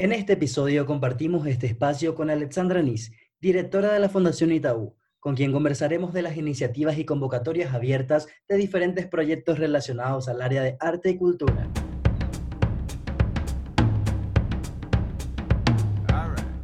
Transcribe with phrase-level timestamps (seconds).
[0.00, 5.34] En este episodio compartimos este espacio con Alexandra Nis, directora de la Fundación Itaú, con
[5.34, 10.78] quien conversaremos de las iniciativas y convocatorias abiertas de diferentes proyectos relacionados al área de
[10.80, 11.68] arte y cultura.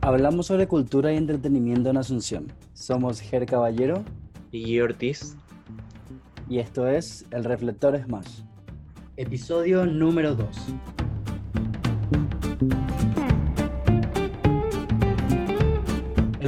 [0.00, 2.50] Hablamos sobre cultura y entretenimiento en Asunción.
[2.72, 4.02] Somos Ger Caballero
[4.50, 5.36] y Ortiz.
[6.48, 8.40] Y esto es El Reflector Smash.
[9.18, 10.48] Episodio número 2.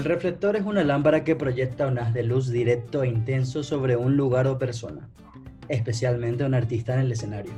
[0.08, 4.16] Reflector es una lámpara que proyecta un haz de luz directo e intenso sobre un
[4.16, 5.06] lugar o persona,
[5.68, 7.52] especialmente un artista en el escenario.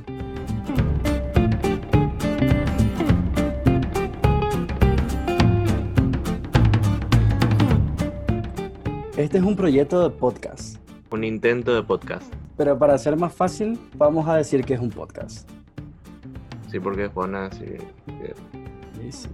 [9.15, 10.75] Este es un proyecto de podcast.
[11.09, 12.33] Un intento de podcast.
[12.57, 15.49] Pero para ser más fácil, vamos a decir que es un podcast.
[16.69, 17.65] Sí, porque es buena, sí.
[18.99, 19.29] Sí, sí.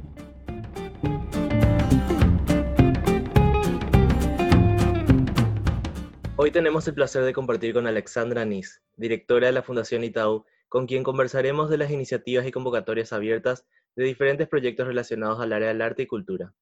[6.39, 10.85] Hoy tenemos el placer de compartir con Alexandra Nis, directora de la Fundación Itaú, con
[10.85, 15.81] quien conversaremos de las iniciativas y convocatorias abiertas de diferentes proyectos relacionados al área del
[15.81, 16.53] arte y cultura.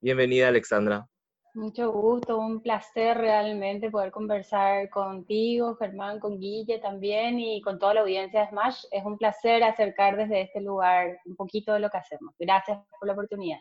[0.00, 1.08] Bienvenida, Alexandra.
[1.54, 7.94] Mucho gusto, un placer realmente poder conversar contigo, Germán, con Guille también y con toda
[7.94, 8.84] la audiencia de Smash.
[8.92, 12.32] Es un placer acercar desde este lugar un poquito de lo que hacemos.
[12.38, 13.58] Gracias por la oportunidad.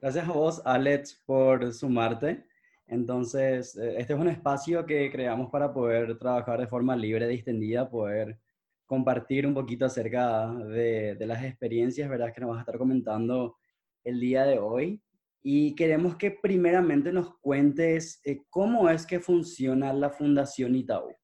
[0.00, 2.46] Gracias a vos, Alex, por sumarte.
[2.86, 7.88] Entonces, eh, este es un espacio que creamos para poder trabajar de forma libre, distendida,
[7.88, 8.38] poder
[8.86, 12.32] compartir un poquito acerca de, las experiencias, ¿verdad?
[12.32, 13.56] Que nos vas a estar comentando
[14.04, 15.00] el día de hoy.
[15.42, 21.14] Y queremos que primeramente nos cuentes eh, cómo es que funciona la Fundación Itaú.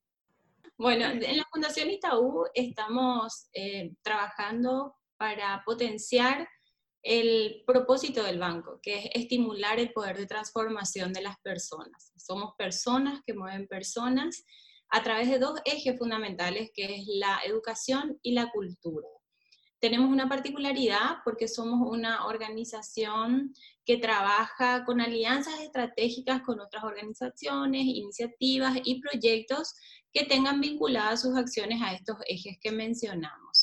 [0.77, 6.49] Bueno, en la Fundación Itaú estamos eh, trabajando para potenciar
[7.03, 12.13] el propósito del banco, que es estimular el poder de transformación de las personas.
[12.17, 14.45] Somos personas que mueven personas
[14.91, 19.09] a través de dos ejes fundamentales, que es la educación y la cultura.
[19.79, 23.55] Tenemos una particularidad porque somos una organización
[23.87, 29.75] que trabaja con alianzas estratégicas con otras organizaciones, iniciativas y proyectos
[30.13, 33.60] que tengan vinculadas sus acciones a estos ejes que mencionamos.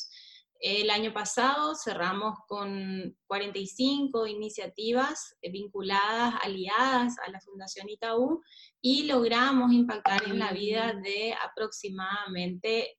[0.60, 8.42] El año pasado cerramos con 45 iniciativas vinculadas, aliadas a la Fundación Itaú
[8.80, 12.98] y logramos impactar en la vida de aproximadamente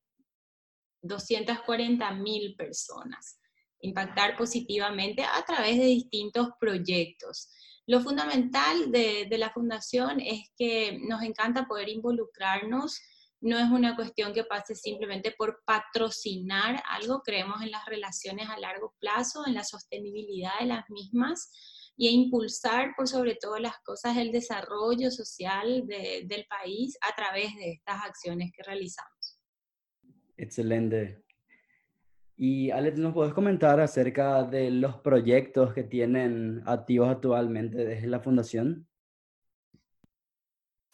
[1.02, 3.42] 240 mil personas,
[3.81, 7.50] impactar positivamente a través de distintos proyectos.
[7.88, 13.02] Lo fundamental de, de la fundación es que nos encanta poder involucrarnos
[13.42, 18.60] no es una cuestión que pase simplemente por patrocinar algo, creemos en las relaciones a
[18.60, 21.52] largo plazo, en la sostenibilidad de las mismas
[21.96, 27.56] y a impulsar por sobre todo las cosas el desarrollo social del país a través
[27.56, 29.40] de estas acciones que realizamos.
[30.38, 31.24] Excelente.
[32.36, 38.22] Y Alex, ¿nos puedes comentar acerca de los proyectos que tienen activos actualmente desde la
[38.22, 38.89] fundación?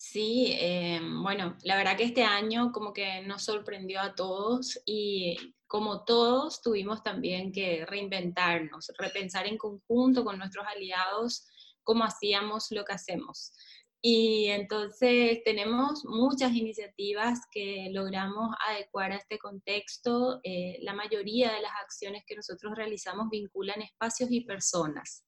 [0.08, 5.36] Sí, eh, bueno, la verdad que este año como que nos sorprendió a todos y
[5.66, 11.48] como todos tuvimos también que reinventarnos, repensar en conjunto con nuestros aliados
[11.82, 13.52] cómo hacíamos lo que hacemos.
[14.00, 20.40] Y entonces tenemos muchas iniciativas que logramos adecuar a este contexto.
[20.44, 25.26] Eh, la mayoría de las acciones que nosotros realizamos vinculan espacios y personas.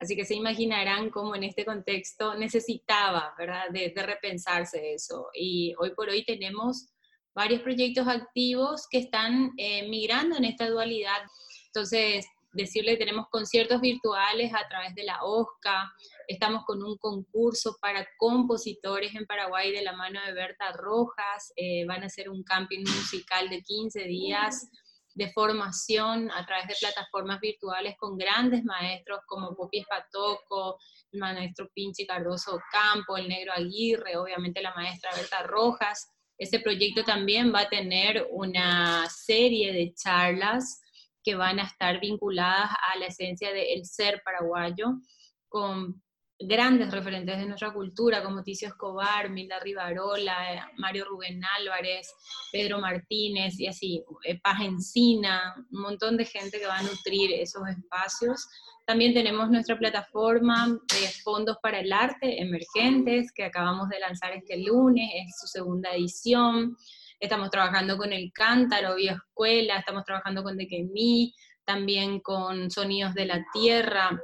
[0.00, 5.28] Así que se imaginarán cómo en este contexto necesitaba, ¿verdad?, de, repensarse eso.
[5.34, 6.88] Y hoy por hoy tenemos
[7.34, 11.20] varios proyectos activos que están eh, migrando en esta dualidad.
[11.66, 15.92] Entonces, decirle tenemos conciertos virtuales a través de la OSCA,
[16.28, 21.84] estamos con un concurso para compositores en Paraguay de la mano de Berta Rojas, eh,
[21.86, 24.68] van a hacer un camping musical de 15 días
[25.18, 30.78] de formación a través de plataformas virtuales con grandes maestros como Popi Espatoco,
[31.10, 36.08] el maestro Pinchi Cardoso Campo, el negro Aguirre, obviamente la maestra Berta Rojas.
[36.38, 40.80] Este proyecto también va a tener una serie de charlas
[41.24, 45.00] que van a estar vinculadas a la esencia del ser paraguayo,
[45.48, 46.00] con
[46.40, 52.14] grandes referentes de nuestra cultura, como Ticio Escobar, Milda Rivarola, Mario Rubén Álvarez,
[52.52, 57.32] Pedro Martínez y así, eh, Paz Encina, un montón de gente que va a nutrir
[57.32, 58.48] esos espacios.
[58.86, 64.58] También tenemos nuestra plataforma de fondos para el arte emergentes que acabamos de lanzar este
[64.58, 66.76] lunes, es su segunda edición.
[67.20, 73.44] Estamos trabajando con el Cántaro, Escuela, estamos trabajando con Dequemí, también con Sonidos de la
[73.52, 74.18] Tierra,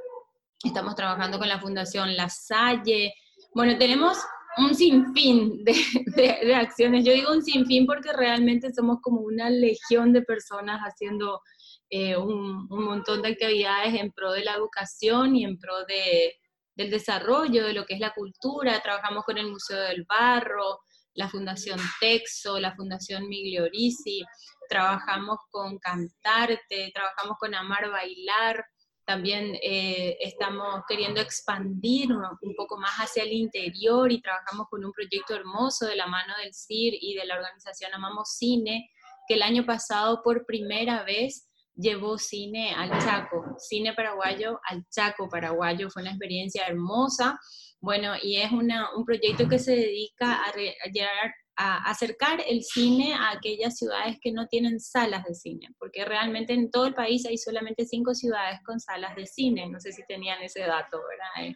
[0.67, 3.13] estamos trabajando con la Fundación La Salle.
[3.53, 4.17] Bueno, tenemos
[4.57, 7.05] un sinfín de, acciones.
[7.05, 11.41] Yo digo un sinfín porque realmente somos como una legión de personas haciendo
[11.89, 16.35] eh, un, montón de actividades en pro de la educación y en pro de,
[16.75, 18.81] del desarrollo de lo que es la cultura.
[18.81, 20.79] Trabajamos con el Museo del Barro,
[21.13, 24.23] la Fundación Texo, la Fundación Migliorisi,
[24.67, 28.65] trabajamos con Cantarte, trabajamos con Amar Bailar,
[29.05, 34.91] también eh, estamos queriendo expandir un poco más hacia el interior y trabajamos con un
[34.91, 38.89] proyecto hermoso de la mano del CIR y de la organización Amamos Cine,
[39.27, 45.29] que el año pasado por primera vez llevó cine al Chaco, cine paraguayo al Chaco
[45.29, 45.89] paraguayo.
[45.89, 47.39] Fue una experiencia hermosa.
[47.79, 53.77] Bueno, y es un proyecto que se dedica a, a acercar el cine a aquellas
[53.77, 57.85] ciudades que no tienen salas de cine, porque realmente en todo el país hay solamente
[57.85, 61.49] cinco ciudades con salas de cine, no sé si tenían ese dato, ¿verdad?
[61.49, 61.55] Eh,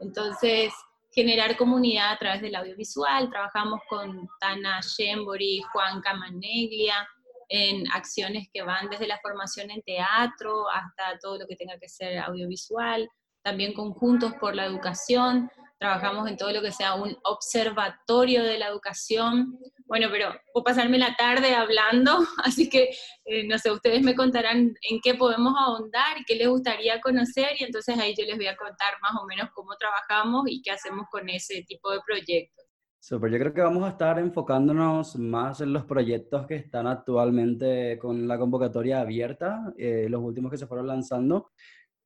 [0.00, 0.72] entonces,
[1.10, 7.06] generar comunidad a través del audiovisual, trabajamos con Tana Shembori, Juan Camaneglia,
[7.48, 11.88] en acciones que van desde la formación en teatro hasta todo lo que tenga que
[11.88, 13.08] ser audiovisual,
[13.42, 18.68] también conjuntos por la educación, trabajamos en todo lo que sea un observatorio de la
[18.68, 19.58] educación.
[19.86, 22.90] Bueno, pero puedo pasarme la tarde hablando, así que
[23.24, 27.64] eh, no sé, ustedes me contarán en qué podemos ahondar qué les gustaría conocer y
[27.64, 31.06] entonces ahí yo les voy a contar más o menos cómo trabajamos y qué hacemos
[31.10, 32.66] con ese tipo de proyectos.
[32.98, 37.98] Super, yo creo que vamos a estar enfocándonos más en los proyectos que están actualmente
[38.00, 41.52] con la convocatoria abierta, eh, los últimos que se fueron lanzando.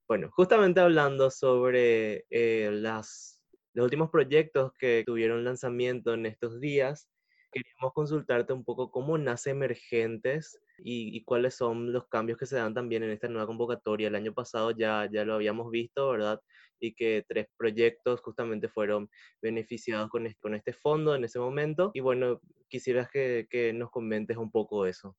[0.06, 3.39] Bueno, justamente hablando sobre eh, las
[3.72, 7.08] los últimos proyectos que tuvieron lanzamiento en estos días,
[7.52, 12.74] queríamos consultarte un poco cómo nace Emergentes y, cuáles son los cambios que se dan
[12.74, 14.08] también en esta nueva convocatoria.
[14.08, 16.40] El año pasado ya, ya lo habíamos visto, ¿verdad?
[16.80, 19.10] Y que tres proyectos justamente fueron
[19.42, 21.90] beneficiados con, este, con este fondo en ese momento.
[21.92, 25.16] Y bueno, quisieras que, nos comentes un poco eso.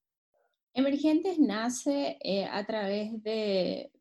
[0.73, 3.91] Emergentes nace eh, a través de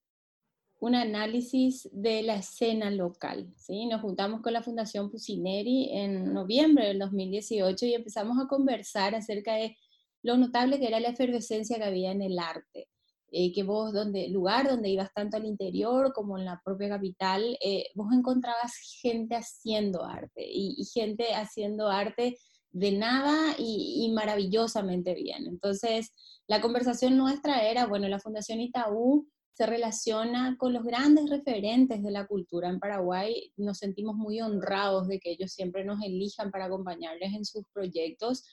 [0.81, 3.53] un análisis de la escena local.
[3.56, 3.87] ¿sí?
[3.87, 9.55] Nos juntamos con la Fundación Pusineri en noviembre del 2018 y empezamos a conversar acerca
[9.55, 9.77] de
[10.23, 12.88] lo notable que era la efervescencia que había en el arte.
[13.32, 17.56] Eh, que vos, donde, lugar donde ibas tanto al interior como en la propia capital,
[17.62, 22.38] eh, vos encontrabas gente haciendo arte y, gente haciendo arte
[22.73, 25.47] de nada y, y, maravillosamente bien.
[25.47, 26.12] Entonces,
[26.49, 32.11] la conversación nuestra era, bueno, la Fundación Itaú se relaciona con los grandes referentes de
[32.11, 33.52] la cultura en Paraguay.
[33.56, 38.44] Nos sentimos muy honrados de que ellos siempre nos elijan para acompañarles en sus proyectos,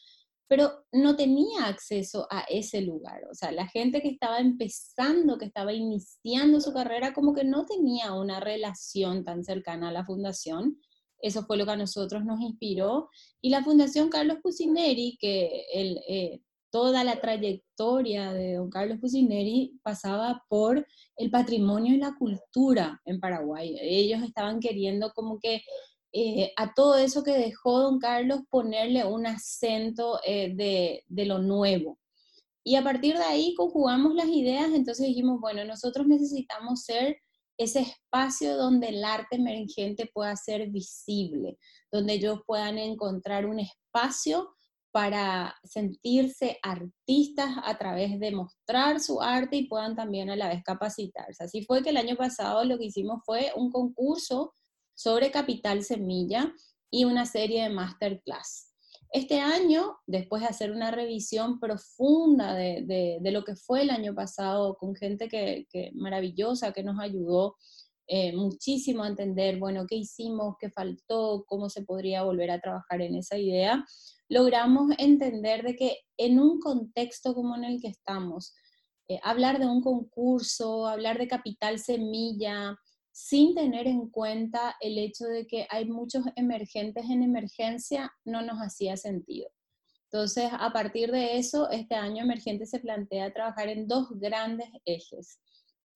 [0.47, 3.21] pero no tenía acceso a ese lugar.
[3.29, 7.65] O sea, la gente que estaba empezando, que estaba iniciando su carrera, como que no
[7.65, 10.79] tenía una relación tan cercana a la fundación.
[11.19, 13.09] Eso fue lo que a nosotros nos inspiró.
[13.41, 16.41] Y la Fundación Carlos Cusineri, que el,
[16.71, 20.85] toda la trayectoria de don Carlos Pusineri pasaba por
[21.15, 23.77] el patrimonio y la cultura en Paraguay.
[23.81, 25.61] Ellos estaban queriendo como que
[26.13, 31.39] eh, a todo eso que dejó don Carlos ponerle un acento eh, de, de lo
[31.39, 31.99] nuevo.
[32.63, 37.17] Y a partir de ahí conjugamos las ideas, entonces dijimos, bueno, nosotros necesitamos ser
[37.57, 41.57] ese espacio donde el arte emergente pueda ser visible,
[41.91, 44.49] donde ellos puedan encontrar un espacio
[44.97, 50.63] para sentirse artistas a través de mostrar su arte y puedan también a la vez
[50.63, 51.43] capacitarse.
[51.43, 54.55] Así fue que el año pasado lo que hicimos fue un concurso
[54.95, 56.51] sobre Capital Semilla
[56.89, 58.73] y una serie de masterclass.
[59.11, 64.77] Este año, después de hacer una revisión profunda de, lo que fue el año pasado,
[64.77, 67.55] con gente que, maravillosa que nos ayudó
[68.07, 73.03] eh, muchísimo a entender, bueno, qué hicimos, qué faltó, cómo se podría volver a trabajar
[73.03, 73.85] en esa idea,
[74.29, 78.53] logramos entender de que en un contexto como en el que estamos,
[79.07, 82.77] eh, hablar de un concurso, hablar de capital semilla,
[83.11, 88.59] sin tener en cuenta el hecho de que hay muchos emergentes en emergencia, no nos
[88.59, 89.49] hacía sentido.
[90.11, 95.39] Entonces, a partir de eso, este año emergente se plantea trabajar en dos grandes ejes.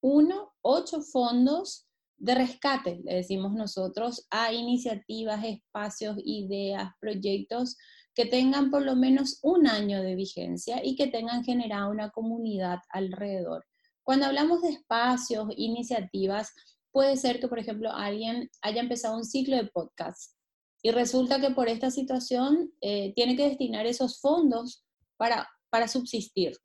[0.00, 1.86] Uno, ocho fondos
[2.18, 7.76] de rescate, le decimos nosotros, a iniciativas, espacios, ideas, proyectos
[8.14, 12.78] que tengan por lo menos un año de vigencia y que tengan generado una comunidad
[12.90, 13.64] alrededor.
[14.02, 16.52] Cuando hablamos de espacios, iniciativas,
[16.90, 20.34] puede ser que, por ejemplo, alguien haya empezado un ciclo de podcast
[20.82, 24.84] y resulta que por esta situación eh, tiene que destinar esos fondos
[25.16, 26.56] para, para subsistir.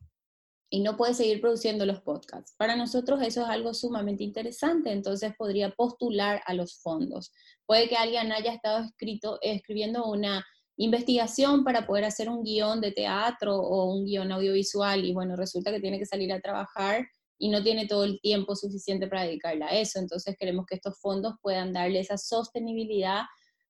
[0.69, 2.53] y no puede seguir produciendo los podcasts.
[2.57, 7.31] Para nosotros eso es algo sumamente interesante, entonces podría postular a los fondos.
[7.65, 10.45] Puede que alguien haya estado escrito, escribiendo una
[10.77, 15.71] investigación para poder hacer un guion de teatro o un guion audiovisual y bueno, resulta
[15.71, 17.07] que tiene que salir a trabajar
[17.39, 19.99] y no tiene todo el tiempo suficiente para dedicarle a eso.
[19.99, 23.23] Entonces queremos que estos fondos puedan darle esa sostenibilidad,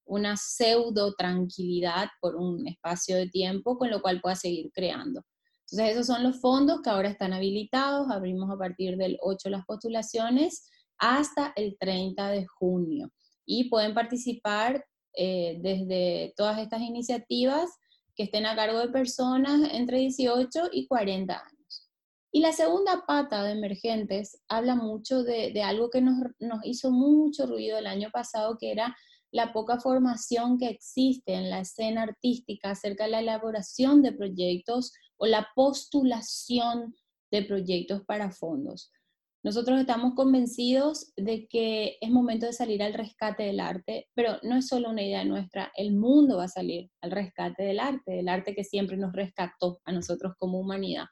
[0.05, 5.23] una pseudo tranquilidad por un espacio de tiempo con lo cual pueda seguir creando.
[5.69, 9.65] Entonces esos son los fondos que ahora están habilitados, abrimos a partir del 8 las
[9.65, 13.11] postulaciones hasta el 30 de junio
[13.45, 14.85] y pueden participar
[15.17, 17.71] eh, desde todas estas iniciativas
[18.15, 21.89] que estén a cargo de personas entre 18 y 40 años.
[22.31, 27.47] Y la segunda pata de emergentes habla mucho de, algo que nos, nos, hizo mucho
[27.47, 28.95] ruido el año pasado, que era
[29.31, 34.93] la poca formación que existe en la escena artística acerca de la elaboración de proyectos
[35.17, 36.95] o la postulación
[37.31, 38.91] de proyectos para fondos.
[39.43, 44.57] Nosotros estamos convencidos de que es momento de salir al rescate del arte, pero no
[44.57, 48.29] es solo una idea nuestra, el mundo va a salir al rescate del arte, del
[48.29, 51.05] arte que siempre nos rescató a nosotros como humanidad.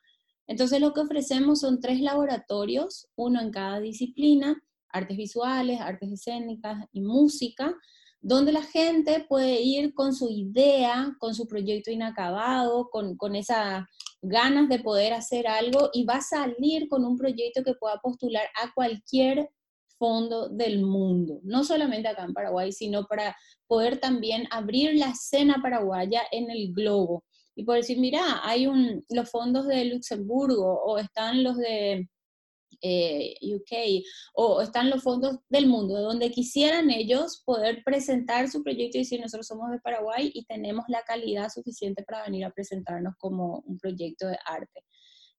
[0.47, 6.85] Entonces lo que ofrecemos son tres laboratorios, uno en cada disciplina, artes visuales, artes escénicas
[6.91, 7.75] y música,
[8.21, 13.87] donde la gente puede ir con su idea, con su proyecto inacabado, con, con esa
[14.27, 18.47] ganas de poder hacer algo y va a salir con un proyecto que pueda postular
[18.61, 19.49] a cualquier
[19.97, 23.35] fondo del mundo, no solamente acá en Paraguay, sino para
[23.67, 27.23] poder también abrir la escena paraguaya en el globo.
[27.55, 32.09] Y por decir, mira, hay un, los fondos de Luxemburgo o están los de
[32.81, 34.03] eh, UK
[34.33, 39.21] o están los fondos del mundo, donde quisieran ellos poder presentar su proyecto y decir
[39.21, 43.77] nosotros somos de Paraguay y tenemos la calidad suficiente para venir a presentarnos como un
[43.77, 44.81] proyecto de arte.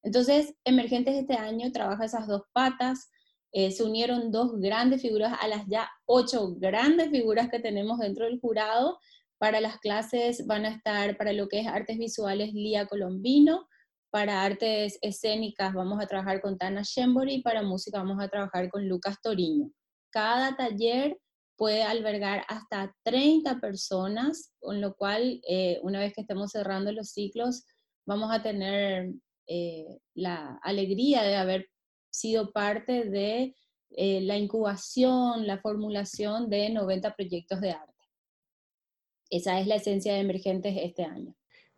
[0.03, 3.11] Entonces, Emergentes este año trabaja esas dos patas.
[3.53, 8.27] Eh, se unieron dos grandes figuras a las ya ocho grandes figuras que tenemos dentro
[8.27, 8.99] del jurado.
[9.39, 13.67] Para las clases van a estar, para lo que es artes visuales, Lía Colombino,
[14.11, 18.69] para artes escénicas vamos a trabajar con Tana Shembori y para música vamos a trabajar
[18.71, 19.71] con Lucas Toriño.
[20.11, 21.19] Cada taller
[21.57, 27.11] puede albergar hasta 30 personas, con lo cual eh, una vez que estemos cerrando los
[27.11, 27.65] ciclos
[28.07, 29.13] vamos a tener
[29.47, 31.69] eh, la alegría de haber
[32.11, 33.55] sido parte de
[33.91, 37.93] eh, la incubación, la formulación de 90 proyectos de arte.
[39.31, 41.35] Esa es la esencia de Emergentes este año.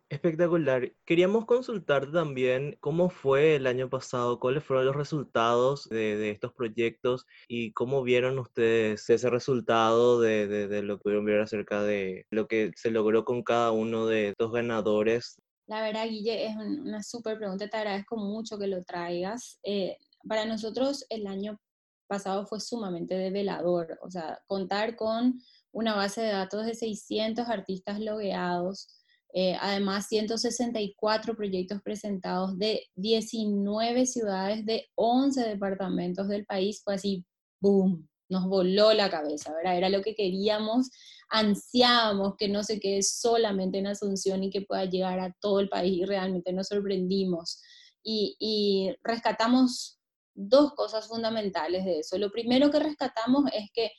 [0.09, 0.91] Espectacular.
[1.05, 7.27] Queríamos consultar también cómo fue el año pasado, cuáles fueron los resultados de, estos proyectos
[7.47, 12.71] y cómo vieron ustedes ese resultado de, de, lo que pudieron acerca de lo que
[12.75, 15.39] se logró con cada uno de estos ganadores.
[15.67, 17.67] La verdad, Guille, es una súper pregunta.
[17.67, 19.59] Te agradezco mucho que lo traigas.
[19.61, 19.95] Eh,
[20.27, 21.61] para nosotros el año
[22.07, 23.99] pasado fue sumamente develador.
[24.01, 25.39] O sea, contar con
[25.71, 28.87] una base de datos de 600 artistas logueados
[29.33, 36.81] eh, además, 164 proyectos presentados de 19 ciudades de 11 departamentos del país.
[36.83, 37.25] Fue así,
[37.61, 38.07] ¡boom!
[38.27, 39.77] Nos voló la cabeza, ¿verdad?
[39.77, 40.89] Era lo que queríamos,
[41.29, 45.69] ansiábamos que no se quede solamente en Asunción y que pueda llegar a todo el
[45.69, 47.61] país y realmente nos sorprendimos.
[48.03, 49.99] Y, y rescatamos
[50.33, 52.17] dos cosas fundamentales de eso.
[52.17, 53.91] Lo primero que rescatamos es que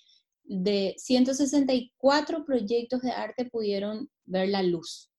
[0.44, 5.09] de 164 proyectos de arte pudieron ver la luz,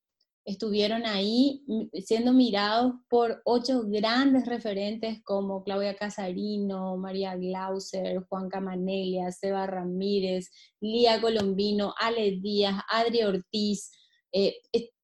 [0.46, 1.64] estuvieron ahí
[2.04, 10.50] siendo mirados por ocho grandes referentes como Claudia Casarino, María Glauser, Juan Camanelia, Seba Ramírez,
[10.80, 13.92] Lía Colombino, Ale Díaz, Adri Ortiz,
[14.32, 14.56] eh,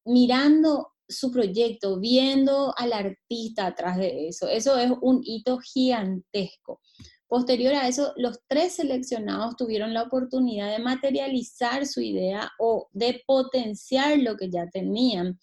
[0.06, 4.48] mirando su proyecto, viendo al artista atrás de eso.
[4.48, 6.82] Eso es un hito gigantesco.
[7.28, 13.22] Posterior a eso, los tres seleccionados tuvieron la oportunidad de materializar su idea o de
[13.28, 15.38] potenciar lo que ya tenían.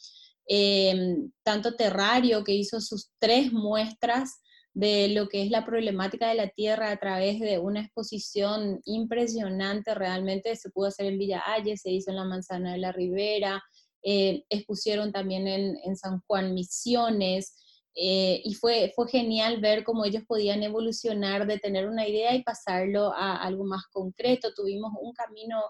[0.46, 4.40] Em, tanto Terrario, que hizo sus tres muestras
[4.72, 9.94] de lo que es la problemática de la tierra a través de una exposición impresionante,
[9.94, 13.62] realmente se pudo hacer en Villa Ayes, se hizo en la Manzana de la Ribera,
[14.02, 17.63] eh, expusieron también en San Juan Misiones,
[17.94, 22.42] eh, y fue, fue genial ver cómo ellos podían evolucionar de tener una idea y
[22.42, 24.52] pasarlo a algo más concreto.
[24.54, 25.62] Tuvimos un camino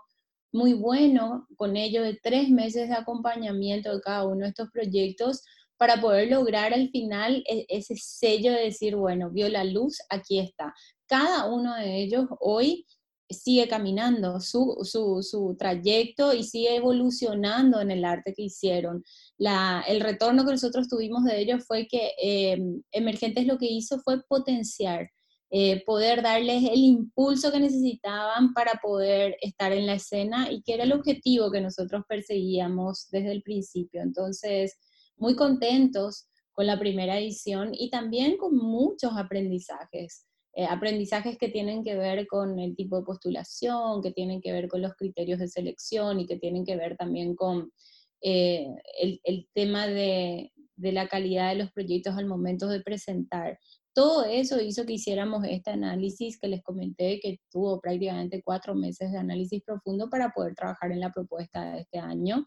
[0.53, 5.43] muy bueno con ellos de tres meses de acompañamiento de cada uno de estos proyectos
[5.77, 10.39] para poder lograr al final e, ese sello de decir, bueno, vio la luz, aquí
[10.39, 10.73] está.
[11.07, 12.87] Cada uno de ellos hoy
[13.35, 19.05] sigue caminando su, su, su, trayecto y sigue evolucionando en el arte que hicieron.
[19.39, 22.59] La, el retorno que nosotros tuvimos de ellos fue que eh,
[22.93, 25.11] Emergentes lo que hizo fue potenciar,
[25.51, 30.75] eh, poder darles el impulso que necesitaban para poder estar en la escena y que
[30.75, 34.03] era el objetivo que nosotros perseguíamos desde el principio.
[34.03, 34.79] Entonces,
[35.17, 40.27] muy contentos con la primera edición y también con muchos aprendizajes.
[40.57, 44.69] Eh, aprendizajes que tienen que ver con el tipo de postulación, que tienen que ver
[44.69, 47.73] con los criterios de selección y que tienen que ver también con
[48.21, 48.69] eh,
[49.01, 53.59] el, tema de, de, la calidad de los proyectos al momento de presentar.
[53.93, 59.11] Todo eso hizo que hiciéramos este análisis que les comenté, que tuvo prácticamente cuatro meses
[59.11, 62.47] de análisis profundo para poder trabajar en la propuesta de este año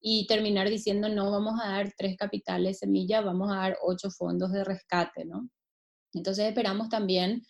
[0.00, 4.52] y terminar diciendo no vamos a dar tres capitales semilla, vamos a dar ocho fondos
[4.52, 5.48] de rescate, ¿no?
[6.16, 7.42] Entonces esperamos también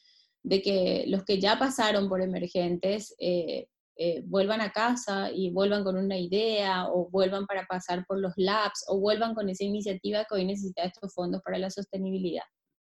[0.42, 5.82] de que los que ya pasaron por emergentes eh, eh, vuelvan a casa y vuelvan
[5.82, 10.25] con una idea o vuelvan para pasar por los labs o vuelvan con esa iniciativa
[10.25, 12.44] que hoy necesita estos fondos para la sostenibilidad.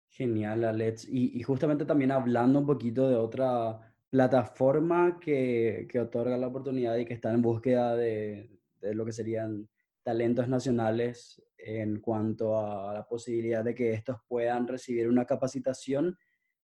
[0.09, 1.07] Genial, Alex.
[1.09, 7.05] Y, justamente también hablando un poquito de otra plataforma que, que, otorga la oportunidad y
[7.05, 8.49] que está en búsqueda de,
[8.81, 9.69] de lo que serían
[10.03, 16.17] talentos nacionales en cuanto a la posibilidad de que estos puedan recibir una capacitación.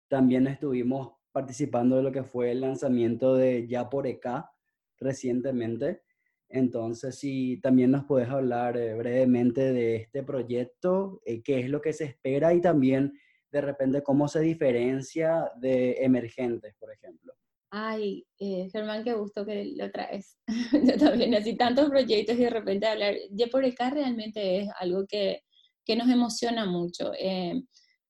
[0.09, 4.51] También estuvimos participando de lo que fue el lanzamiento de Ya por ECA
[4.99, 6.03] recientemente.
[6.49, 11.81] Entonces, si también nos puedes hablar eh, brevemente de este proyecto, eh, qué es lo
[11.81, 13.19] que se espera y también
[13.51, 17.35] de repente cómo se diferencia de emergentes, por ejemplo.
[17.77, 20.39] Ay, eh, Germán, qué gusto que lo traes.
[20.73, 23.17] Yo también, así tantos proyectos y de repente hablar.
[23.33, 25.41] Ya por acá realmente es algo que,
[25.85, 27.11] que nos emociona mucho.
[27.19, 27.61] Eh,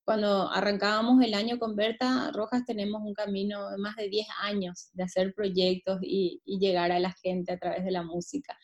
[0.03, 4.89] cuando arrancábamos el año con Berta Rojas tenemos un camino de más de 10 años
[4.93, 8.55] de hacer proyectos y, y, llegar a la gente a través de la música.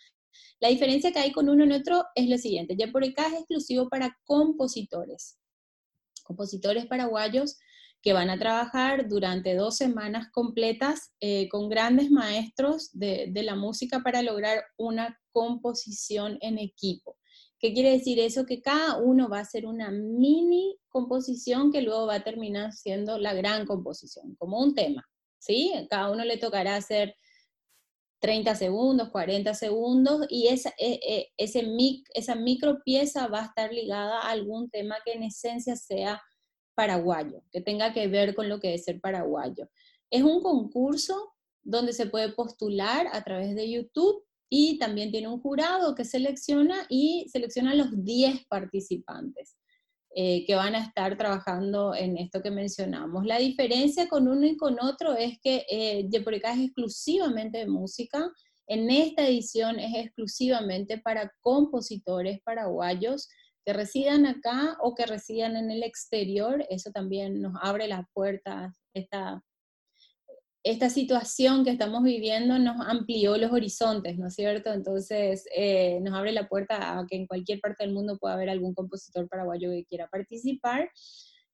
[0.60, 3.34] La diferencia que hay con uno en otro es lo siguiente, ya por acá es
[3.40, 5.40] exclusivo para compositores,
[6.24, 7.58] compositores paraguayos
[8.02, 14.02] que van a trabajar durante dos semanas completas eh, con grandes maestros de, la música
[14.04, 17.18] para lograr una composición en equipo.
[17.60, 18.46] ¿Qué quiere decir eso?
[18.46, 23.20] Que cada uno va a hacer una mini composición que luego va a terminar siendo
[23.20, 25.72] la gran composición, como un tema, ¿sí?
[25.90, 27.16] Cada uno le tocará hacer
[28.20, 34.22] 30 segundos, 40 segundos, y esa, e, e, esa micro pieza va a estar ligada
[34.22, 36.20] a algún tema que en esencia sea
[36.76, 39.70] paraguayo, que tenga que ver con lo que es ser paraguayo.
[40.10, 45.40] Es un concurso donde se puede postular a través de YouTube y también tiene un
[45.40, 49.56] jurado que selecciona y selecciona los 10 participantes
[50.14, 53.26] eh, que van a estar trabajando en esto que mencionamos.
[53.26, 58.30] La diferencia con uno y con otro es que eh, es exclusivamente de música,
[58.68, 63.28] en esta edición es exclusivamente para compositores paraguayos
[63.66, 68.76] que residan acá o que residan en el exterior, eso también nos abre las puertas,
[68.94, 69.44] esta,
[70.64, 74.72] esta situación que estamos viviendo nos amplió los horizontes, ¿no es cierto?
[74.72, 78.50] Entonces eh, nos abre la puerta a que en cualquier parte del mundo pueda haber
[78.50, 80.90] algún compositor paraguayo que quiera participar.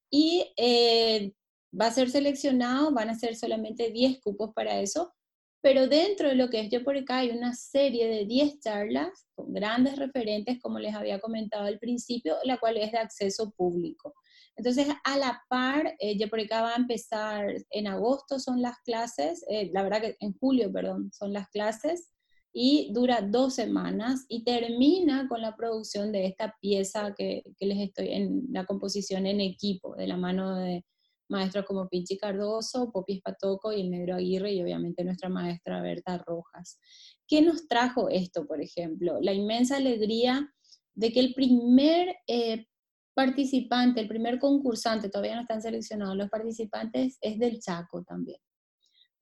[0.09, 1.33] Y eh,
[1.79, 5.13] va a ser seleccionado, van a ser solamente 10 cupos para eso,
[5.61, 9.97] pero dentro de lo que es Yo hay una serie de 10 charlas con grandes
[9.97, 14.13] referentes, como les había comentado al principio, la cual es de acceso público.
[14.55, 19.69] Entonces, a la par, eh, Yo va a empezar en agosto, son las clases, eh,
[19.73, 22.11] la verdad que en julio, perdón, son las clases,
[22.53, 28.13] y dura dos semanas y termina con la producción de esta pieza que les estoy
[28.13, 30.83] en la composición en equipo, de la mano de
[31.29, 36.17] maestros como Pinchi Cardoso, Popi Espatoco y el Negro Aguirre y obviamente nuestra maestra Berta
[36.25, 36.79] Rojas.
[37.27, 39.19] ¿Qué nos trajo esto, por ejemplo?
[39.21, 40.53] La inmensa alegría
[40.95, 42.65] de que el primer eh,
[43.13, 48.39] participante, el primer concursante, todavía no están seleccionados los participantes, es del Chaco también.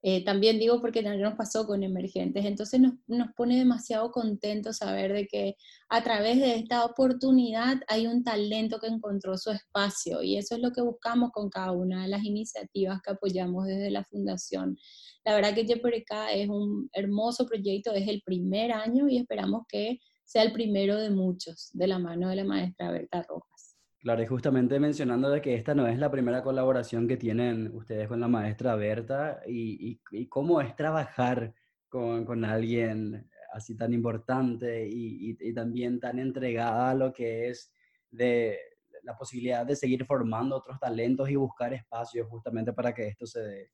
[0.08, 4.76] Eh, también digo porque también nos pasó con emergentes, entonces nos, nos, pone demasiado contentos
[4.76, 5.56] saber de que
[5.88, 10.60] a través de esta oportunidad hay un talento que encontró su espacio y eso es
[10.62, 14.78] lo que buscamos con cada una de las iniciativas que apoyamos desde la fundación.
[15.24, 19.98] La verdad que Jeporeca es un hermoso proyecto, es el primer año y esperamos que
[20.22, 23.65] sea el primero de muchos de la mano de la maestra Berta Rojas.
[24.06, 28.06] Claro, y justamente mencionando de que esta no es la primera colaboración que tienen ustedes
[28.06, 31.52] con la maestra Berta y, y, cómo es trabajar
[31.88, 37.72] con, con, alguien así tan importante y, y, también tan entregada a lo que es
[38.08, 38.56] de
[39.02, 43.40] la posibilidad de seguir formando otros talentos y buscar espacios justamente para que esto se
[43.40, 43.72] dé.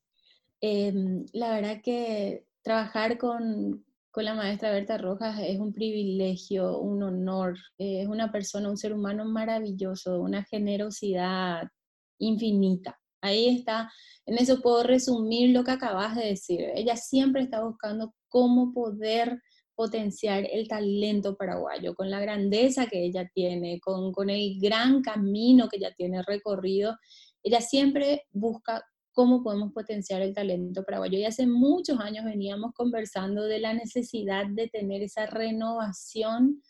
[0.62, 7.03] Em, la verdad que trabajar con, con la maestra Berta Rojas es un privilegio, un
[7.03, 11.62] honor, es una persona, un ser humano maravilloso, una generosidad
[12.18, 13.01] infinita.
[13.22, 13.90] Ahí está,
[14.27, 16.61] en eso puedo resumir lo que acabas de decir.
[16.75, 19.40] Ella siempre está buscando cómo poder
[19.75, 25.68] potenciar el talento paraguayo, con la grandeza que ella tiene, con, con el gran camino
[25.68, 26.98] que ella tiene recorrido.
[27.42, 31.18] Ella siempre busca cómo podemos potenciar el talento paraguayo.
[31.18, 36.62] Y hace muchos años veníamos conversando de la necesidad de tener esa renovación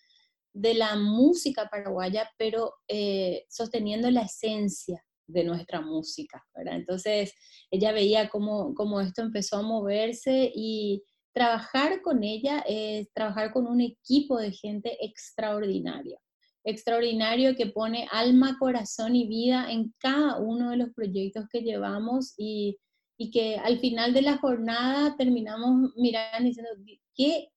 [0.52, 7.32] de la música paraguaya, pero eh, sosteniendo la esencia de nuestra música, Entonces,
[7.70, 11.02] ella veía cómo, cómo, esto empezó a moverse y
[11.32, 16.18] trabajar con ella es trabajar con un equipo de gente extraordinaria
[16.64, 22.34] extraordinario que pone alma, corazón y vida en cada uno de los proyectos que llevamos
[22.36, 22.78] y,
[23.18, 26.70] y que al final de la jornada terminamos mirando diciendo,
[27.14, 27.48] qué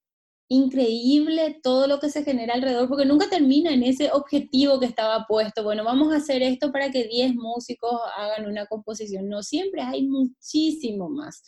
[0.48, 5.26] increíble todo lo que se genera alrededor, porque nunca termina en ese objetivo que estaba
[5.28, 9.82] puesto, bueno, vamos a hacer esto para que 10 músicos hagan una composición, no, siempre
[9.82, 11.42] hay muchísimo más.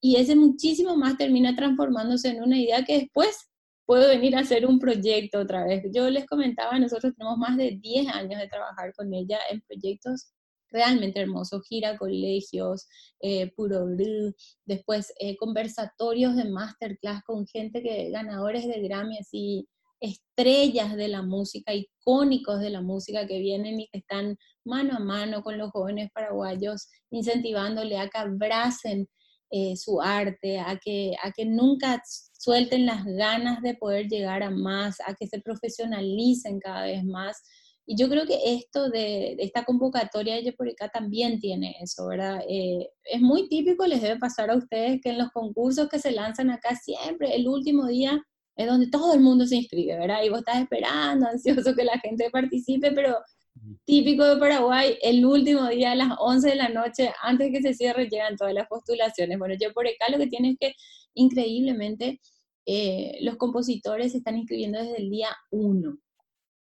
[0.00, 3.51] Y ese muchísimo más termina transformándose en una idea que después
[3.92, 5.84] puedo venir a hacer un proyecto otra vez.
[5.92, 10.32] Yo les comentaba, nosotros tenemos más de 10 años de trabajar con ella en proyectos
[10.70, 12.88] realmente hermosos, gira colegios,
[13.20, 19.68] eh, puro blue, después eh, conversatorios de masterclass con gente que ganadores de Grammy, así
[20.00, 25.00] estrellas de la música, icónicos de la música que vienen y que están mano a
[25.00, 29.06] mano con los jóvenes paraguayos, incentivándole a que abracen
[29.54, 32.02] eh, su arte, a que, a que nunca
[32.38, 37.42] suelten las ganas de poder llegar a más, a que se profesionalicen cada vez más.
[37.84, 42.40] Y yo creo que esto de, esta convocatoria de por acá también tiene eso, ¿verdad?
[42.48, 46.12] Eh, es muy típico, les debe pasar a ustedes que en los concursos que se
[46.12, 48.22] lanzan acá siempre el último día
[48.56, 50.22] es donde todo el mundo se inscribe, ¿verdad?
[50.24, 53.18] Y vos estás esperando, ansioso que la gente participe, pero
[53.84, 57.74] típico de Paraguay, el último día a las 11 de la noche, antes que se
[57.74, 59.38] cierre, llegan todas las postulaciones.
[59.38, 60.74] Bueno, yo por acá lo que tiene es que
[61.14, 62.20] increíblemente
[62.66, 65.98] eh, los compositores se están inscribiendo desde el día 1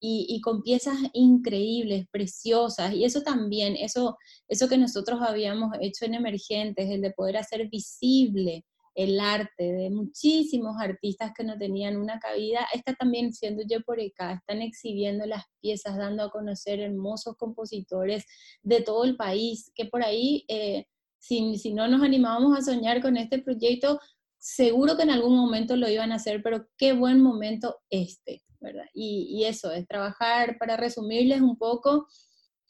[0.01, 2.95] y, y, con piezas increíbles, preciosas.
[2.95, 4.17] Y eso también, eso,
[4.49, 9.91] eso que nosotros habíamos hecho en Emergentes, el de poder hacer visible el arte de
[9.91, 15.27] muchísimos artistas que no tenían una cabida, está también siendo yo por acá, están exhibiendo
[15.27, 18.25] las piezas, dando a conocer hermosos compositores
[18.63, 20.87] de todo el país, que por ahí, eh,
[21.19, 24.01] si, si no nos animábamos a soñar con este proyecto,
[24.39, 28.87] seguro que en algún momento lo iban a hacer, pero qué buen momento este, ¿verdad?
[28.95, 32.07] Y, y eso, es trabajar, para resumirles un poco,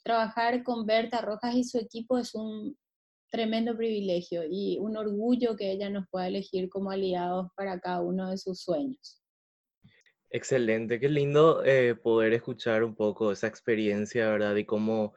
[0.03, 2.77] trabajar con Berta Rojas y su equipo es un
[3.31, 8.31] tremendo privilegio y un orgullo que ella nos pueda elegir como aliados para cada uno
[8.31, 9.23] de sus sueños.
[10.31, 14.55] Excelente, qué lindo eh, poder escuchar un poco esa experiencia, ¿verdad?
[14.57, 15.15] Y cómo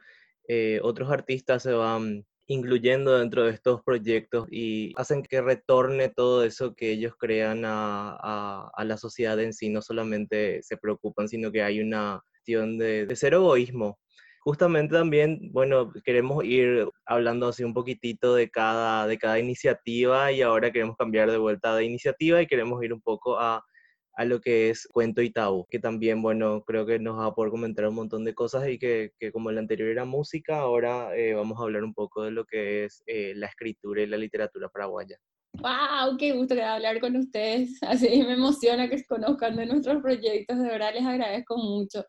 [0.48, 6.44] eh, otros artistas se van incluyendo dentro de estos proyectos y hacen que retorne todo
[6.44, 11.62] eso que ellos crean a, la sociedad en sí, no solamente se preocupan, sino que
[11.62, 13.98] hay una cuestión de, de egoísmo
[14.44, 20.42] justamente también, bueno, queremos ir hablando así un poquitito de cada, de cada iniciativa y
[20.42, 23.64] ahora queremos cambiar de vuelta de iniciativa y queremos ir un poco a,
[24.12, 25.32] a lo que es Cuento y
[25.70, 28.78] que también, bueno, creo que nos va a poder comentar un montón de cosas y
[28.78, 32.30] que, que como el anterior era música, ahora eh, vamos a hablar un poco de
[32.30, 35.16] lo que es eh, la escritura y la literatura paraguaya.
[35.54, 36.18] ¡Wow!
[36.18, 37.78] ¡Qué gusto hablar con ustedes!
[37.82, 42.04] Así me emociona que conozcan de nuestros proyectos, de verdad les agradezco mucho.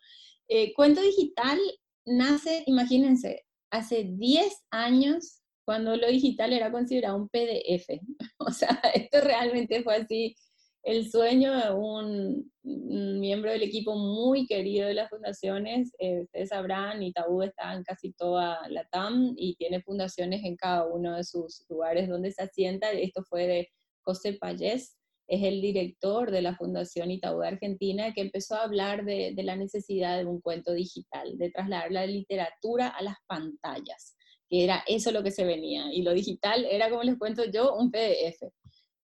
[0.50, 1.58] Eh, Cuento Digital
[2.05, 7.99] nace, imagínense, hace 10 años cuando lo digital era considerado un PDF.
[8.39, 10.35] O sea, esto realmente fue así
[10.83, 15.91] el sueño de un, miembro del equipo muy querido de las fundaciones.
[15.97, 20.85] Eh, ustedes sabrán, Itaú está en casi toda la TAM y tiene fundaciones en cada
[20.85, 22.91] uno de sus lugares donde se asienta.
[22.91, 23.69] Esto fue de
[24.01, 24.95] José Payés,
[25.27, 29.55] es el director de la Fundación Itaú de Argentina, que empezó a hablar de, la
[29.55, 34.15] necesidad de un cuento digital, de trasladar la literatura a las pantallas,
[34.49, 35.91] que era eso lo que se venía.
[35.91, 38.51] Y lo digital era, como les cuento yo, un PDF.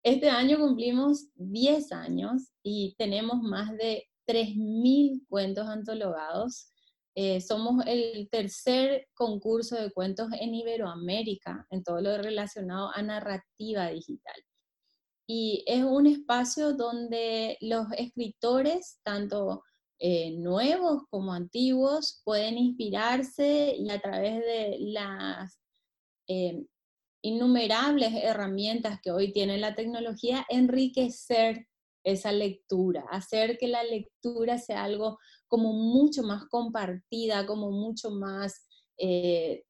[0.04, 6.68] Este año cumplimos 10 años y tenemos más de 3.000 cuentos antologados.
[7.16, 13.88] Eh, somos el tercer concurso de cuentos en Iberoamérica en todo lo relacionado a narrativa
[13.88, 14.34] digital
[15.26, 19.62] y es un espacio donde los escritores, tanto
[19.98, 25.58] eh, nuevos como antiguos, pueden inspirarse y a través de las,
[26.28, 26.64] eh,
[27.22, 31.68] innumerables herramientas que hoy tiene la tecnología, enriquecer
[32.04, 38.66] esa lectura, hacer que la lectura sea algo como mucho más compartida, como mucho más,
[38.98, 39.64] eh,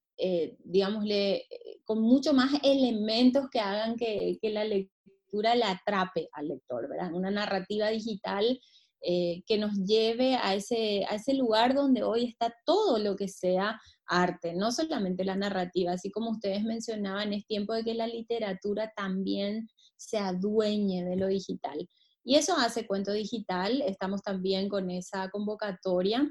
[0.64, 1.46] digámosle,
[1.84, 4.94] con mucho más elementos que hagan que, que la lectura
[5.40, 7.12] le atrape al lector, ¿verdad?
[7.12, 8.60] Una narrativa digital
[9.06, 13.78] que nos lleve a ese, a ese lugar donde hoy está todo lo que sea
[14.06, 18.92] arte, no solamente la narrativa, así como ustedes mencionaban, es tiempo de que la literatura
[18.96, 21.86] también se adueñe de lo digital.
[22.24, 26.26] Y eso hace Cuento Digital, estamos también con esa convocatoria.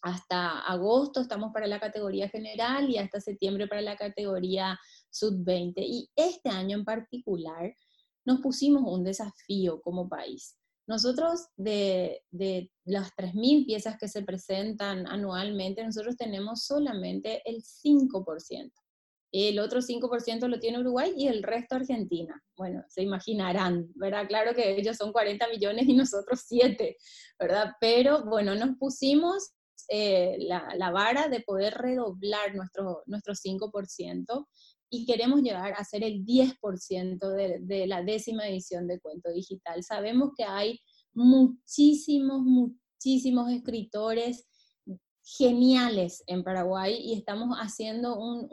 [0.00, 4.78] Hasta agosto estamos para la categoría general y hasta septiembre para la categoría
[5.10, 5.72] sub-20.
[5.78, 7.74] Y este año en particular
[8.28, 10.56] nos pusimos un desafío como país.
[10.86, 18.70] Nosotros de, de las 3.000 piezas que se presentan anualmente, nosotros tenemos solamente el 5%
[19.32, 22.42] el otro 5% lo tiene Uruguay y el resto Argentina.
[22.56, 24.26] Bueno, se imaginarán, ¿verdad?
[24.26, 26.96] Claro que ellos son 40 millones y nosotros 7,
[27.38, 27.72] ¿verdad?
[27.80, 29.52] Pero bueno, nos pusimos
[29.88, 34.46] eh, la, vara de poder redoblar nuestro, nuestro 5%
[34.90, 39.82] y queremos llegar a ser el 10% de, la décima edición de Cuento Digital.
[39.82, 40.80] Sabemos que hay
[41.12, 44.46] muchísimos, muchísimos escritores
[45.36, 48.46] geniales en Paraguay y estamos haciendo un,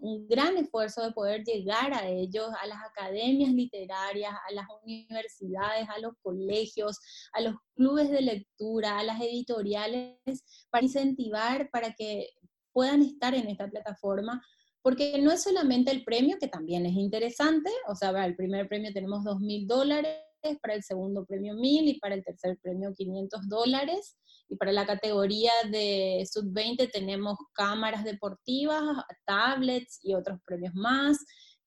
[0.00, 5.88] un, gran esfuerzo de poder llegar a ellos, a las academias literarias, a las universidades,
[5.88, 6.96] a los colegios,
[7.32, 12.28] a los clubes de lectura, a las editoriales, para incentivar, para que
[12.72, 14.40] puedan estar en esta plataforma,
[14.82, 18.68] porque no es solamente el premio, que también es interesante, o sea, para el primer
[18.68, 20.18] premio tenemos dos mil dólares,
[20.60, 24.16] para el segundo premio mil y para el tercer premio 500 dólares
[24.48, 28.82] y para la categoría de sub-20 tenemos cámaras deportivas,
[29.24, 31.18] tablets y otros premios más,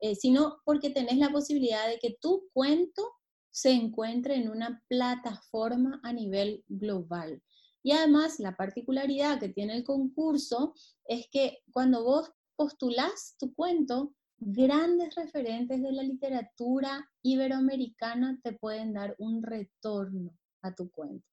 [0.01, 3.09] eh, sino porque tenés la posibilidad de que tu cuento
[3.49, 7.41] se encuentre en una plataforma a nivel global.
[7.81, 10.73] Y además, la particularidad que tiene el concurso
[11.07, 18.93] es que cuando vos postulás tu cuento, grandes referentes de la literatura iberoamericana te pueden
[18.93, 21.25] dar un retorno a tu cuento.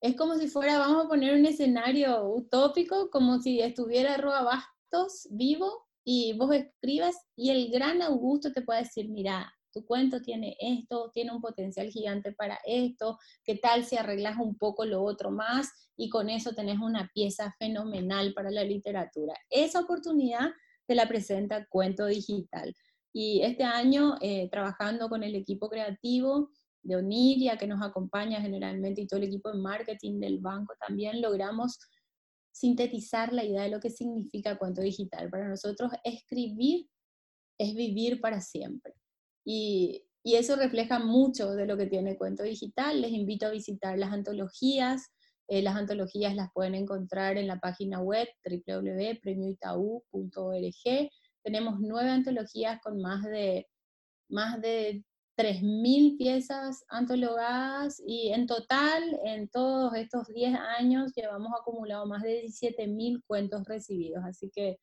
[0.00, 5.26] Es como si fuera, vamos a poner un escenario utópico, como si estuviera Roa Bastos
[5.30, 10.56] vivo y vos escribas y el gran Augusto te puede decir, mira, tu cuento tiene
[10.60, 15.30] esto, tiene un potencial gigante para esto, ¿qué tal si arreglas un poco lo otro
[15.30, 19.34] más y con eso tenés una pieza fenomenal para la literatura?
[19.50, 20.50] Esa oportunidad
[20.86, 22.74] te la presenta Cuento Digital.
[23.12, 26.50] Y este año, eh, trabajando con el equipo creativo,
[26.82, 31.20] de Oniria, que nos acompaña generalmente, y todo el equipo de marketing del banco también,
[31.20, 31.78] logramos
[32.50, 35.28] sintetizar la idea de lo que significa cuento digital.
[35.30, 36.88] Para nosotros, escribir
[37.58, 38.94] es vivir para siempre.
[39.50, 43.00] Y, y eso refleja mucho de lo que tiene cuento digital.
[43.00, 45.10] Les invito a visitar las antologías.
[45.48, 51.10] Eh, las antologías las pueden encontrar en la página web www.premioitaú.org.
[51.42, 53.66] Tenemos nueve antologías con más de,
[54.28, 55.02] más de
[55.38, 62.42] 3.000 piezas antologadas y en total, en todos estos 10 años, llevamos acumulado más de
[62.42, 64.22] 17.000 cuentos recibidos.
[64.26, 64.78] Así que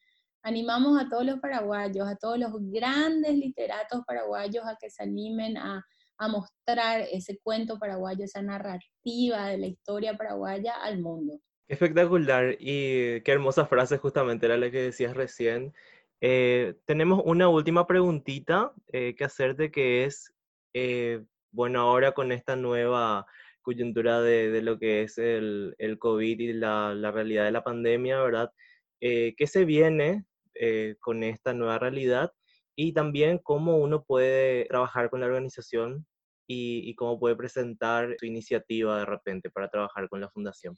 [0.45, 5.57] animamos a todos los paraguayos, a todos los grandes literatos paraguayos a que se animen
[5.57, 5.83] a,
[6.17, 11.39] a mostrar ese cuento paraguayo, esa narrativa de la historia paraguaya al mundo.
[11.67, 15.73] Espectacular y qué hermosa frase justamente era la que decías recién.
[16.21, 20.31] Eh, tenemos una última preguntita eh, que hacerte que es
[20.73, 23.25] eh, bueno, ahora con esta nueva
[23.61, 28.21] coyuntura de, lo que es el, el COVID y la, la, realidad de la pandemia,
[28.21, 28.51] ¿verdad?
[28.99, 30.25] Eh, ¿Qué se viene
[30.59, 32.31] eh, con esta nueva realidad?
[32.75, 36.05] Y también cómo uno puede trabajar con la organización
[36.47, 40.75] y, cómo puede presentar su iniciativa de repente para trabajar con la fundación.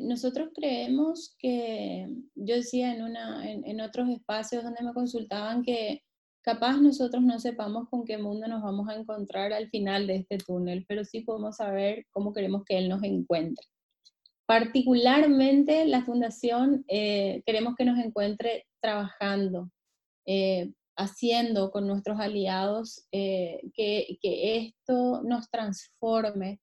[0.00, 6.02] nosotros creemos que, yo decía en, una, en, en, otros espacios donde me consultaban que
[6.46, 10.38] Capaz nosotros no sepamos con qué mundo nos vamos a encontrar al final de este
[10.38, 13.66] túnel, pero sí podemos saber cómo queremos que Él nos encuentre.
[14.46, 19.70] Particularmente la fundación eh, queremos que nos encuentre trabajando,
[20.26, 26.60] eh, haciendo con nuestros aliados eh, que, que esto nos transforme,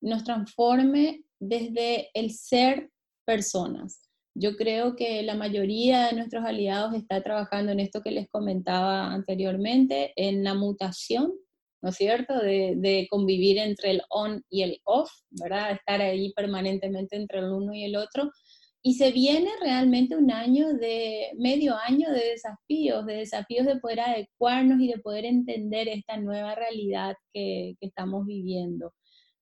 [0.00, 2.90] nos transforme desde el ser
[3.26, 4.08] personas.
[4.36, 9.12] Yo creo que la mayoría de nuestros aliados está trabajando en esto que les comentaba
[9.12, 11.32] anteriormente, en la mutación,
[11.82, 15.72] ¿no es cierto?, de, convivir entre el on y el off, ¿verdad?
[15.72, 18.30] Estar ahí permanentemente entre el uno y el otro.
[18.86, 24.00] Y se viene realmente un año de, medio año de desafíos, de desafíos de poder
[24.00, 28.92] adecuarnos y de poder entender esta nueva realidad que, estamos viviendo.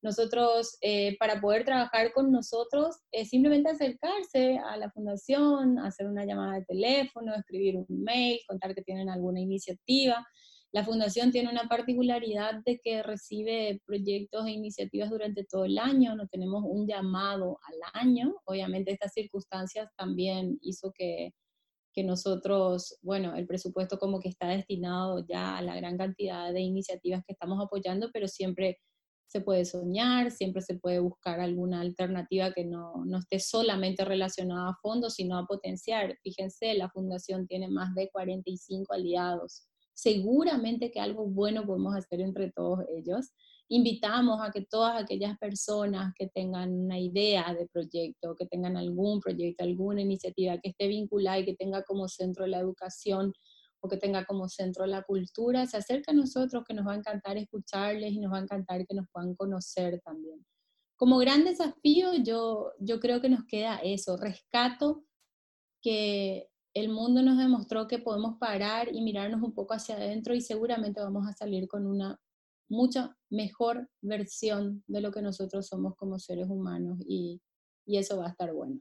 [0.01, 6.25] Nosotros, eh, para poder trabajar con nosotros, es simplemente acercarse a la fundación, hacer una
[6.25, 10.25] llamada de teléfono, escribir un mail, contar que tienen alguna iniciativa.
[10.73, 16.17] La fundación tiene una particularidad de que recibe proyectos e iniciativas durante todo el año,
[16.17, 18.35] no tenemos un llamado al año.
[18.47, 21.35] Obviamente estas circunstancias también hizo que,
[21.93, 26.63] que nosotros, bueno, el presupuesto como que está destinado ya a la gran cantidad de
[26.63, 28.79] iniciativas que estamos apoyando, pero siempre
[29.27, 34.71] se puede soñar, siempre se puede buscar alguna alternativa que no, no, esté solamente relacionada
[34.71, 36.19] a fondos, sino a potenciar.
[36.23, 39.67] Fíjense, la fundación tiene más de 45 aliados.
[39.95, 43.33] Seguramente que algo bueno podemos hacer entre todos ellos.
[43.69, 49.21] Invitamos a que todas aquellas personas que tengan una idea de proyecto, que tengan algún
[49.21, 53.33] proyecto, alguna iniciativa que esté vinculada y que tenga como centro la educación,
[53.83, 56.97] o que tenga como centro la cultura, se acerca a nosotros, que nos va a
[56.97, 60.47] encantar escucharles y nos va a encantar que nos puedan conocer también.
[60.97, 65.05] Como gran desafío, yo, yo creo que nos queda eso, rescato
[65.83, 70.41] que el mundo nos demostró que podemos parar y mirarnos un poco hacia adentro y
[70.41, 72.19] seguramente vamos a salir con una
[72.69, 77.43] mucha mejor versión de lo que nosotros somos como seres humanos y,
[77.85, 78.81] y eso va a estar bueno.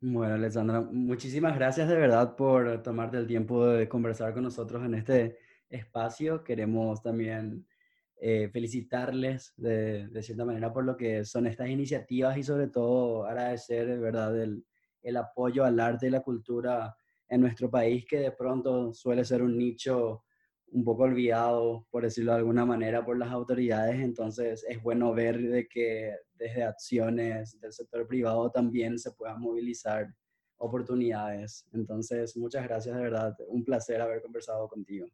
[0.00, 4.94] Bueno, Alessandra, muchísimas gracias de verdad por tomarte el tiempo de conversar con nosotros en
[4.94, 6.42] este espacio.
[6.42, 7.66] Queremos también
[8.16, 13.26] eh, felicitarles de, de, cierta manera por lo que son estas iniciativas y sobre todo
[13.26, 14.64] agradecer de verdad el,
[15.02, 16.96] el apoyo al arte y la cultura
[17.28, 20.24] en nuestro país que de pronto suele ser un nicho
[20.72, 24.00] un poco olvidado, por decirlo de alguna manera, por las autoridades.
[24.00, 30.14] Entonces es bueno ver de que desde acciones del sector privado también se puedan movilizar
[30.60, 31.66] oportunidades.
[31.72, 33.34] Entonces, muchas gracias, de verdad.
[33.48, 35.06] Un placer haber conversado contigo.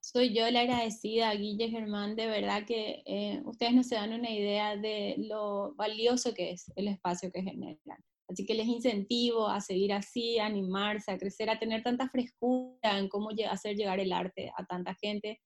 [0.00, 4.30] Soy yo la agradecida, Guille Germán, de verdad que eh, ustedes no se dan una
[4.30, 8.02] idea de lo valioso que es el espacio que generan.
[8.30, 12.98] Así que les incentivo a seguir así, a animarse, a crecer, a tener tanta frescura
[12.98, 15.40] en cómo hacer llegar el arte a tanta gente.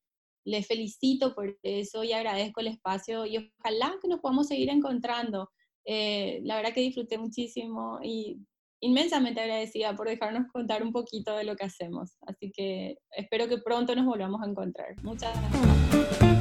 [0.46, 5.48] Les felicito por eso y agradezco el espacio y ojalá que nos podamos seguir encontrando.
[5.86, 8.38] Eh, la verdad que disfruté muchísimo y
[8.80, 12.18] inmensamente agradecida por dejarnos contar un poquito de lo que hacemos.
[12.26, 14.94] Así que espero que pronto nos volvamos a encontrar.
[15.02, 16.33] Muchas gracias.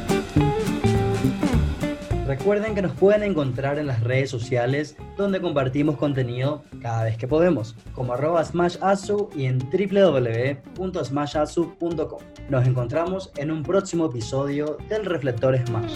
[2.25, 7.27] Recuerden que nos pueden encontrar en las redes sociales donde compartimos contenido cada vez que
[7.27, 12.21] podemos, como arroba smashasu y en www.smashasu.com.
[12.49, 15.93] Nos encontramos en un próximo episodio del Reflector Smash.